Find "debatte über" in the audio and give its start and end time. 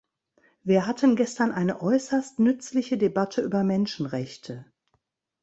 2.97-3.63